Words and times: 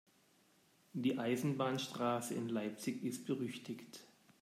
Die 0.93 1.19
Eisenbahnstraße 1.19 2.33
in 2.33 2.49
Leipzig 2.49 3.03
ist 3.03 3.27
berüchtigt. 3.27 3.99